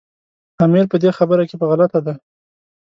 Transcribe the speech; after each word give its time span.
امیر 0.65 0.85
په 0.91 0.97
دې 1.01 1.11
خبره 1.17 1.43
کې 1.49 1.55
په 1.61 1.65
غلطه 1.71 1.99
دی. 2.05 2.15